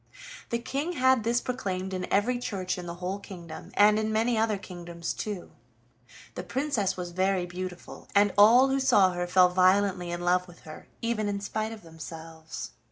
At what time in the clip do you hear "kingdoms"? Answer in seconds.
4.57-5.13